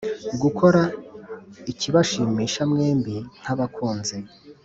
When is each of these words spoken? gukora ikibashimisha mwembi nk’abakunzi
gukora 0.41 0.81
ikibashimisha 1.71 2.61
mwembi 2.71 3.15
nk’abakunzi 3.39 4.17